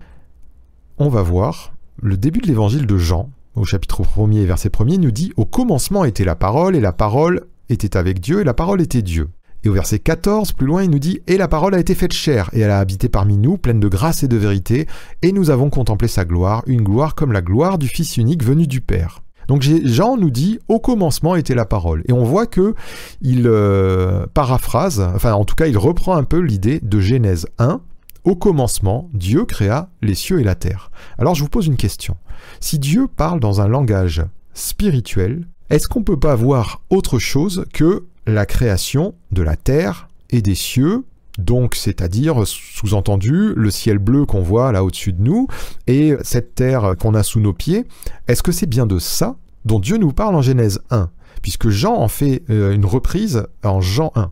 [0.99, 5.11] on va voir le début de l'évangile de Jean, au chapitre 1er, verset 1er, nous
[5.11, 8.81] dit Au commencement était la parole, et la parole était avec Dieu, et la parole
[8.81, 9.31] était Dieu.
[9.65, 12.13] Et au verset 14, plus loin, il nous dit Et la parole a été faite
[12.13, 14.87] chair, et elle a habité parmi nous, pleine de grâce et de vérité,
[15.23, 18.69] et nous avons contemplé sa gloire, une gloire comme la gloire du Fils unique venu
[18.69, 19.24] du Père.
[19.49, 22.75] Donc Jean nous dit au commencement était la parole et on voit que
[23.21, 27.81] il euh, paraphrase, enfin en tout cas il reprend un peu l'idée de Genèse 1.
[28.25, 30.91] Au commencement, Dieu créa les cieux et la terre.
[31.19, 32.17] Alors je vous pose une question.
[32.59, 37.67] Si Dieu parle dans un langage spirituel, est-ce qu'on ne peut pas voir autre chose
[37.75, 41.05] que la création de la terre et des cieux
[41.39, 45.49] donc, c'est-à-dire, sous-entendu, le ciel bleu qu'on voit là au-dessus de nous
[45.87, 47.87] et cette terre qu'on a sous nos pieds,
[48.29, 51.11] est-ce que c'est bien de ça dont Dieu nous parle en Genèse 1
[51.43, 54.31] Puisque Jean en fait euh, une reprise en Jean 1.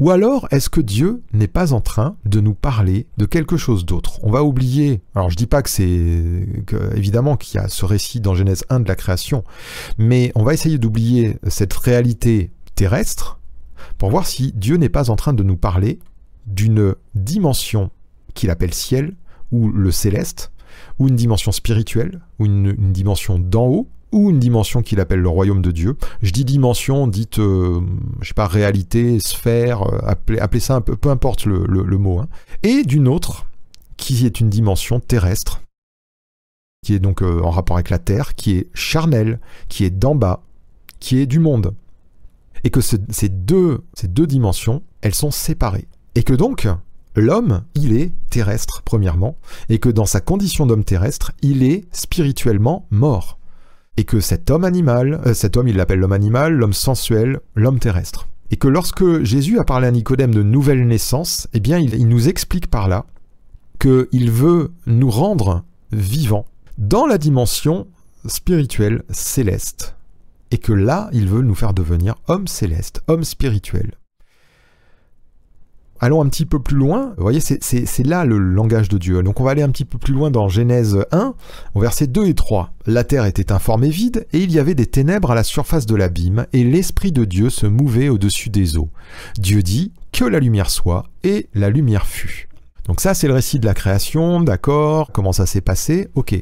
[0.00, 3.86] Ou alors, est-ce que Dieu n'est pas en train de nous parler de quelque chose
[3.86, 4.18] d'autre?
[4.24, 6.46] On va oublier, alors je dis pas que c'est,
[6.96, 9.44] évidemment qu'il y a ce récit dans Genèse 1 de la création,
[9.96, 13.38] mais on va essayer d'oublier cette réalité terrestre
[13.96, 16.00] pour voir si Dieu n'est pas en train de nous parler
[16.46, 17.90] d'une dimension
[18.34, 19.14] qu'il appelle ciel,
[19.52, 20.50] ou le céleste,
[20.98, 25.28] ou une dimension spirituelle, ou une dimension d'en haut, ou une dimension qu'il appelle le
[25.28, 25.96] royaume de Dieu.
[26.22, 27.80] Je dis dimension, dites, euh,
[28.20, 32.20] je sais pas, réalité, sphère, euh, appelez, ça un peu, peu importe le, mot.
[32.20, 32.28] Hein.
[32.62, 33.46] Et d'une autre,
[33.96, 35.62] qui est une dimension terrestre,
[36.84, 40.14] qui est donc euh, en rapport avec la terre, qui est charnelle, qui est d'en
[40.14, 40.44] bas,
[41.00, 41.74] qui est du monde.
[42.62, 43.82] Et que ces deux
[44.26, 45.88] dimensions, elles sont séparées.
[46.14, 46.68] Et que donc,
[47.16, 49.36] l'homme, il est terrestre, premièrement,
[49.68, 53.38] et que dans sa condition d'homme terrestre, il est spirituellement mort
[53.96, 57.78] et que cet homme animal, euh, cet homme il l'appelle l'homme animal, l'homme sensuel, l'homme
[57.78, 58.28] terrestre.
[58.50, 62.28] Et que lorsque Jésus a parlé à Nicodème de nouvelle naissance, eh bien il, nous
[62.28, 63.06] explique par là
[63.80, 66.46] qu'il veut nous rendre vivants
[66.78, 67.86] dans la dimension
[68.26, 69.96] spirituelle céleste.
[70.50, 73.94] Et que là, il veut nous faire devenir hommes célestes, hommes spirituels
[76.00, 77.14] allons un petit peu plus loin.
[77.16, 79.22] Vous voyez, c'est là le langage de Dieu.
[79.22, 81.34] Donc on va aller un petit peu plus loin dans Genèse 1,
[81.74, 82.72] au verset 2 et 3.
[82.86, 85.96] La terre était informée vide, et il y avait des ténèbres à la surface de
[85.96, 88.90] l'abîme, et l'Esprit de Dieu se mouvait au-dessus des eaux.
[89.38, 92.48] Dieu dit que la lumière soit, et la lumière fut.
[92.86, 96.34] Donc ça, c'est le récit de la création, d'accord, comment ça s'est passé, ok.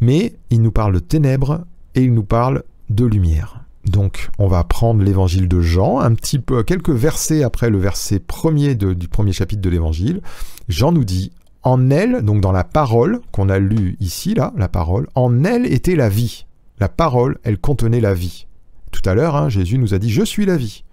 [0.00, 3.59] Mais il nous parle de ténèbres, et il nous parle de lumière.
[3.86, 8.18] Donc, on va prendre l'évangile de Jean, un petit peu, quelques versets après le verset
[8.18, 10.20] premier du premier chapitre de l'évangile.
[10.68, 14.68] Jean nous dit En elle, donc dans la parole qu'on a lue ici, là, la
[14.68, 16.46] parole, en elle était la vie.
[16.78, 18.46] La parole, elle contenait la vie.
[18.90, 20.84] Tout à l'heure, hein, Jésus nous a dit Je suis la vie.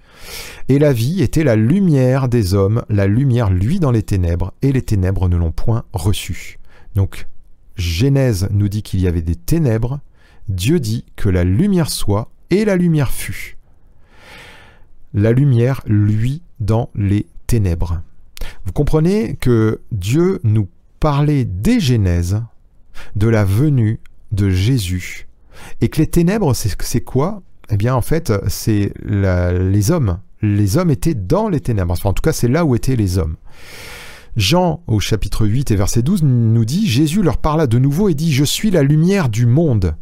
[0.70, 4.72] Et la vie était la lumière des hommes, la lumière lui dans les ténèbres, et
[4.72, 6.60] les ténèbres ne l'ont point reçue.
[6.96, 7.28] Donc,
[7.76, 10.00] Genèse nous dit qu'il y avait des ténèbres,
[10.50, 13.58] Dieu dit que la lumière soit, et la lumière fut.
[15.14, 18.02] La lumière, lui, dans les ténèbres.
[18.66, 20.68] Vous comprenez que Dieu nous
[21.00, 22.42] parlait des Genèses,
[23.16, 24.00] de la venue
[24.32, 25.28] de Jésus,
[25.82, 27.42] et que les ténèbres, c'est quoi?
[27.70, 30.20] Eh bien, en fait, c'est les hommes.
[30.42, 31.96] Les hommes étaient dans les ténèbres.
[32.06, 33.36] en tout cas, c'est là où étaient les hommes.
[34.36, 38.14] Jean, au chapitre 8 et verset 12, nous dit Jésus leur parla de nouveau et
[38.14, 39.96] dit Je suis la lumière du monde.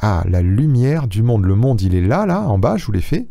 [0.00, 1.44] Ah, la lumière du monde.
[1.44, 3.28] Le monde, il est là, là, en bas, je vous l'ai fait.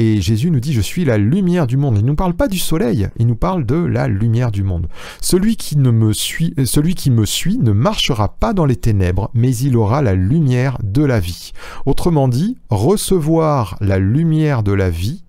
[0.00, 1.96] Et Jésus nous dit, je suis la lumière du monde.
[1.96, 4.86] Il ne nous parle pas du soleil, il nous parle de la lumière du monde.
[5.20, 8.76] Celui qui, ne me suit, euh, celui qui me suit ne marchera pas dans les
[8.76, 11.52] ténèbres, mais il aura la lumière de la vie.
[11.84, 15.24] Autrement dit, recevoir la lumière de la vie,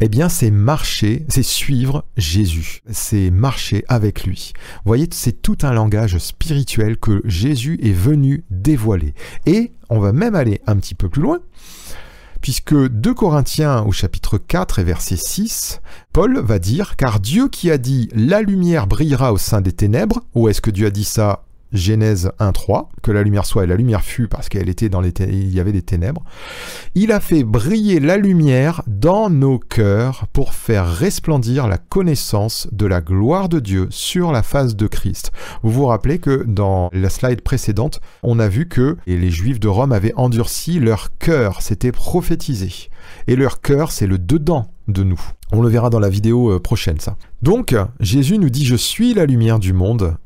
[0.00, 4.52] eh bien c'est marcher, c'est suivre Jésus, c'est marcher avec lui.
[4.84, 9.14] Vous voyez, c'est tout un langage spirituel que Jésus est venu dévoiler.
[9.46, 11.40] Et on va même aller un petit peu plus loin,
[12.40, 15.80] puisque 2 Corinthiens au chapitre 4 et verset 6,
[16.12, 20.22] Paul va dire, car Dieu qui a dit la lumière brillera au sein des ténèbres,
[20.34, 23.76] ou est-ce que Dieu a dit ça Genèse 1.3, que la lumière soit et la
[23.76, 26.22] lumière fut parce qu'elle était dans les il y avait des ténèbres.
[26.94, 32.86] Il a fait briller la lumière dans nos cœurs pour faire resplendir la connaissance de
[32.86, 35.32] la gloire de Dieu sur la face de Christ.
[35.62, 39.68] Vous vous rappelez que dans la slide précédente, on a vu que les Juifs de
[39.68, 42.90] Rome avaient endurci leur cœur, c'était prophétisé.
[43.26, 45.20] Et leur cœur, c'est le dedans de nous.
[45.52, 47.16] On le verra dans la vidéo euh, prochaine, ça.
[47.42, 50.16] Donc, Jésus nous dit, je suis la lumière du monde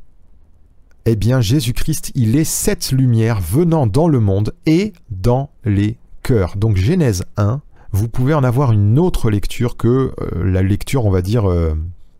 [1.07, 6.57] eh bien Jésus-Christ, il est cette lumière venant dans le monde et dans les cœurs.
[6.57, 10.13] Donc Genèse 1, vous pouvez en avoir une autre lecture que euh,
[10.45, 11.75] la lecture, on va dire, euh,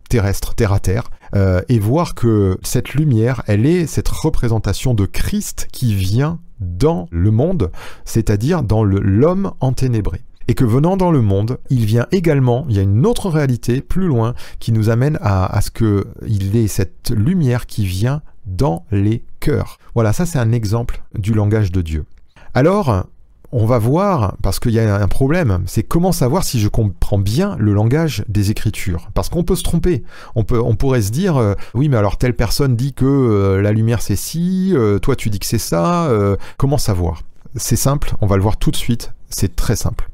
[0.09, 5.05] terrestre, terre à terre, euh, et voir que cette lumière, elle est cette représentation de
[5.05, 7.71] Christ qui vient dans le monde,
[8.05, 10.21] c'est-à-dire dans l'homme enténébré.
[10.47, 13.81] Et que venant dans le monde, il vient également, il y a une autre réalité
[13.81, 19.23] plus loin qui nous amène à, ce qu'il ait cette lumière qui vient dans les
[19.39, 19.77] cœurs.
[19.93, 22.05] Voilà, ça c'est un exemple du langage de Dieu.
[22.53, 23.05] Alors,
[23.51, 27.17] on va voir, parce qu'il y a un problème, c'est comment savoir si je comprends
[27.17, 29.09] bien le langage des Écritures?
[29.13, 30.03] Parce qu'on peut se tromper.
[30.35, 34.01] On pourrait se dire, euh, oui, mais alors telle personne dit que euh, la lumière
[34.01, 36.09] c'est ci, euh, toi tu dis que c'est ça,
[36.57, 37.21] comment savoir?
[37.55, 40.09] C'est simple, on va le voir tout de suite, c'est très simple.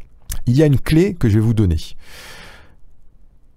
[0.46, 1.78] Il y a une clé que je vais vous donner.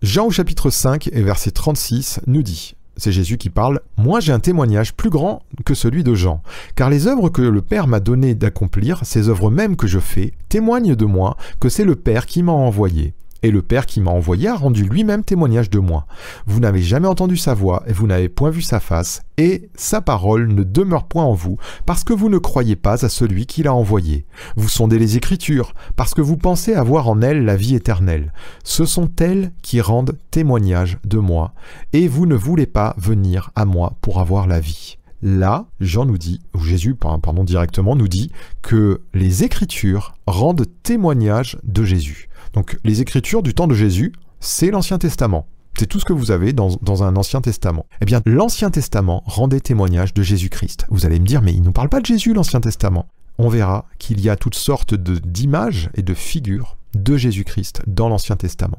[0.03, 4.33] Jean au chapitre 5 et verset 36 nous dit c'est Jésus qui parle, moi j'ai
[4.33, 6.43] un témoignage plus grand que celui de Jean,
[6.77, 10.33] car les œuvres que le Père m'a donné d'accomplir, ces œuvres mêmes que je fais,
[10.49, 13.13] témoignent de moi que c'est le Père qui m'a envoyé.
[13.47, 16.09] Et le Père qui m'a envoyé a rendu lui-même témoignage de moi.
[16.47, 20.01] Vous n'avez jamais entendu sa voix, et vous n'avez point vu sa face, et sa
[20.01, 23.63] parole ne demeure point en vous, parce que vous ne croyez pas à celui qui
[23.63, 24.27] l'a envoyé.
[24.57, 28.33] Vous sondez les Écritures, parce que vous pensez avoir en elles la vie éternelle.
[28.65, 31.55] Ce sont elles qui rendent témoignage de moi,
[31.93, 34.99] et vous ne voulez pas venir à moi pour avoir la vie.
[35.23, 38.33] Là, Jean nous dit, ou Jésus, pardon, directement nous dit
[38.63, 42.26] que les Écritures rendent témoignage de Jésus.
[42.57, 45.47] Donc les Écritures du temps de Jésus, c'est l'Ancien Testament.
[45.79, 47.85] C'est tout ce que vous avez dans, un Ancien Testament.
[48.01, 50.87] Eh bien, l'Ancien Testament rendait témoignage de Jésus-Christ.
[50.89, 53.07] Vous allez me dire, mais il ne nous parle pas de Jésus, l'Ancien Testament.
[53.37, 58.37] On verra qu'il y a toutes sortes d'images et de figures de Jésus-Christ dans l'Ancien
[58.37, 58.79] Testament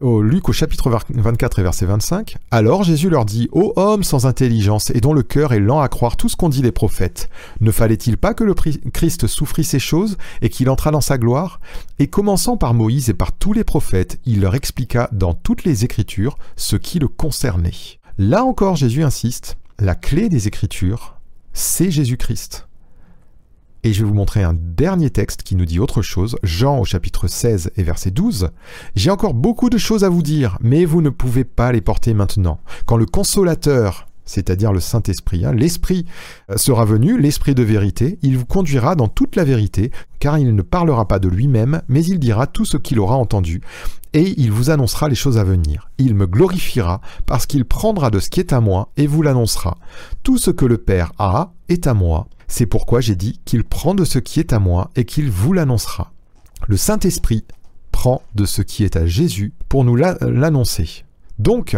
[0.00, 4.26] au Luc au chapitre 24 et verset 25, Alors Jésus leur dit, Ô homme sans
[4.26, 7.28] intelligence et dont le cœur est lent à croire tout ce qu'ont dit les prophètes,
[7.60, 11.60] ne fallait-il pas que le Christ souffrit ces choses et qu'il entrât dans sa gloire?
[11.98, 15.84] Et commençant par Moïse et par tous les prophètes, il leur expliqua dans toutes les
[15.84, 17.98] Écritures ce qui le concernait.
[18.18, 21.16] Là encore Jésus insiste, la clé des Écritures,
[21.52, 22.67] c'est Jésus-Christ.
[23.84, 26.84] Et je vais vous montrer un dernier texte qui nous dit autre chose, Jean au
[26.84, 28.50] chapitre 16 et verset 12.
[28.96, 32.12] J'ai encore beaucoup de choses à vous dire, mais vous ne pouvez pas les porter
[32.12, 32.60] maintenant.
[32.86, 36.06] Quand le consolateur, c'est-à-dire le Saint-Esprit, hein, l'Esprit
[36.50, 40.54] euh, sera venu, l'Esprit de vérité, il vous conduira dans toute la vérité, car il
[40.54, 43.62] ne parlera pas de lui-même, mais il dira tout ce qu'il aura entendu,
[44.12, 45.88] et il vous annoncera les choses à venir.
[45.98, 49.78] Il me glorifiera, parce qu'il prendra de ce qui est à moi, et vous l'annoncera.
[50.24, 53.94] Tout ce que le Père a est à moi, c'est pourquoi j'ai dit qu'il prend
[53.94, 56.12] de ce qui est à moi et qu'il vous l'annoncera.
[56.66, 57.44] Le Saint-Esprit
[57.92, 61.04] prend de ce qui est à Jésus pour nous l'annoncer.
[61.38, 61.76] Donc,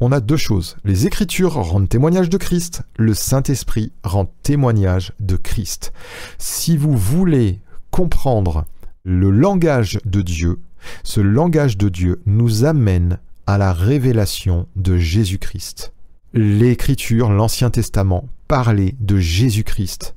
[0.00, 0.76] on a deux choses.
[0.84, 5.92] Les Écritures rendent témoignage de Christ, le Saint-Esprit rend témoignage de Christ.
[6.38, 8.64] Si vous voulez comprendre
[9.04, 10.60] le langage de Dieu,
[11.04, 15.92] ce langage de Dieu nous amène à la révélation de Jésus-Christ.
[16.34, 20.14] L'écriture, l'Ancien Testament, parlait de Jésus-Christ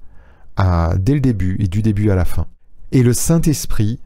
[0.58, 2.48] dès le début et du début à la fin.
[2.92, 4.02] Et le Saint-Esprit,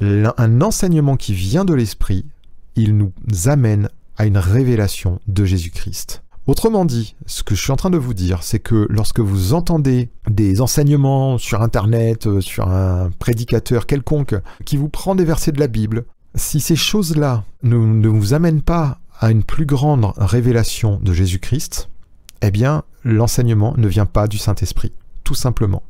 [0.00, 2.24] un enseignement qui vient de l'Esprit,
[2.76, 3.12] il nous
[3.46, 6.22] amène à une révélation de Jésus-Christ.
[6.46, 9.52] Autrement dit, ce que je suis en train de vous dire, c'est que lorsque vous
[9.52, 15.50] entendez des enseignements sur Internet, euh, sur un prédicateur quelconque, qui vous prend des versets
[15.50, 16.04] de la Bible,
[16.36, 21.88] si ces choses-là ne, ne vous amènent pas à une plus grande révélation de Jésus-Christ,
[22.42, 24.92] eh bien, l'enseignement ne vient pas du Saint-Esprit,
[25.24, 25.82] tout simplement.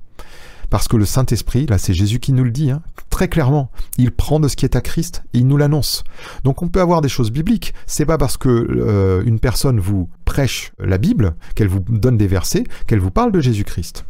[0.71, 4.11] Parce que le Saint-Esprit, là c'est Jésus qui nous le dit, hein, très clairement, il
[4.11, 6.03] prend de ce qui est à Christ et il nous l'annonce.
[6.45, 10.09] Donc on peut avoir des choses bibliques, c'est pas parce que euh, une personne vous
[10.25, 14.07] prêche la Bible, qu'elle vous donne des versets, qu'elle vous parle de Jésus-Christ.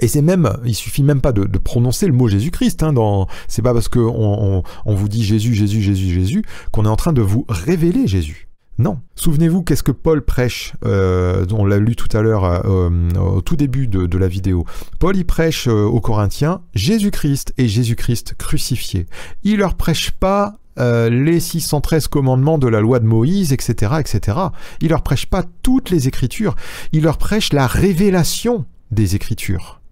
[0.00, 2.82] Et c'est même, il suffit même pas de, prononcer le mot Jésus-Christ.
[2.82, 6.42] Hein, dans, c'est pas parce qu'on on vous dit Jésus, Jésus, Jésus, Jésus
[6.72, 8.48] qu'on est en train de vous révéler Jésus.
[8.78, 9.00] Non.
[9.16, 13.56] Souvenez-vous qu'est-ce que Paul prêche, euh, on l'a lu tout à l'heure euh, au tout
[13.56, 14.64] début de, la vidéo.
[14.98, 19.06] Paul y prêche euh, aux Corinthiens Jésus-Christ et Jésus-Christ crucifié.
[19.44, 24.38] Il leur prêche pas les 613 commandements de la loi de Moïse, etc., etc.
[24.80, 26.56] Il leur prêche pas toutes les Écritures.
[26.92, 29.82] Il leur prêche la révélation des Écritures.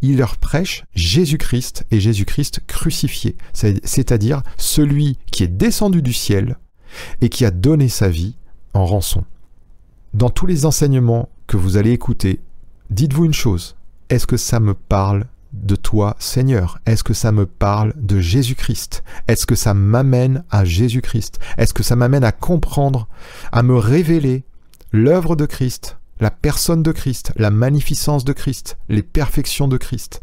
[0.00, 6.56] Il leur prêche Jésus-Christ et Jésus-Christ crucifié, c'est-à-dire celui qui est descendu du ciel
[7.20, 8.36] et qui a donné sa vie
[8.74, 9.24] en rançon.
[10.14, 12.40] Dans tous les enseignements que vous allez écouter,
[12.90, 13.76] dites-vous une chose,
[14.08, 16.80] est-ce que ça me parle de toi, Seigneur?
[16.86, 19.02] Est-ce que ça me parle de Jésus-Christ?
[19.28, 21.38] Est-ce que ça m'amène à Jésus-Christ?
[21.56, 23.08] Est-ce que ça m'amène à comprendre,
[23.52, 24.44] à me révéler
[24.92, 30.22] l'œuvre de Christ, la personne de Christ, la magnificence de Christ, les perfections de Christ?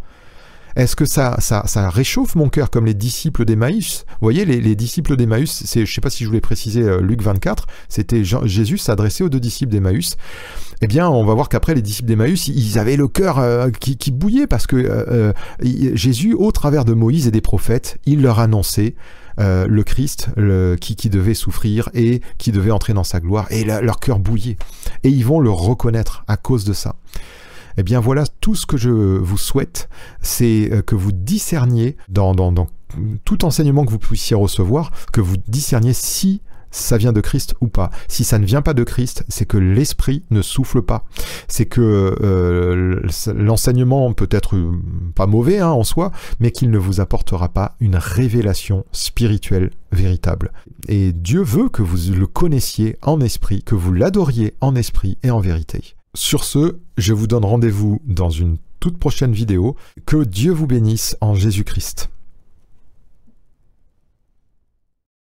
[0.78, 4.06] Est-ce que ça, ça, réchauffe mon cœur comme les disciples d'Emmaüs?
[4.08, 7.66] Vous voyez, les, disciples d'Emmaüs, je sais pas si je voulais préciser euh, Luc 24,
[7.90, 10.18] c'était Jésus s'adressait aux deux disciples d'Emmaüs.
[10.84, 14.12] Eh bien, on va voir qu'après, les disciples d'Emmaüs, ils avaient le cœur euh, qui,
[14.12, 18.94] bouillait parce que euh, Jésus, au travers de Moïse et des prophètes, il leur annonçait
[19.40, 20.30] le Christ
[20.80, 23.48] qui, devait souffrir et qui devait entrer dans sa gloire.
[23.50, 24.58] Et leur cœur bouillait.
[25.04, 26.96] Et ils vont le reconnaître à cause de ça.
[27.78, 29.90] Eh bien voilà, tout ce que je vous souhaite,
[30.22, 32.34] c'est euh, que vous discerniez dans,
[33.24, 37.68] tout enseignement que vous puissiez recevoir, que vous discerniez si ça vient de Christ ou
[37.68, 37.92] pas.
[38.08, 41.06] Si ça ne vient pas de Christ, c'est que l'esprit ne souffle pas.
[41.48, 43.02] C'est que euh,
[43.34, 44.72] l'enseignement peut être euh,
[45.16, 50.52] pas mauvais hein, en soi, mais qu'il ne vous apportera pas une révélation spirituelle véritable.
[50.88, 55.32] Et Dieu veut que vous le connaissiez en esprit, que vous l'adoriez en esprit et
[55.32, 55.97] en vérité.
[56.18, 59.76] Sur ce, je vous donne rendez-vous dans une toute prochaine vidéo.
[60.08, 62.10] Que Dieu vous bénisse en Jésus-Christ.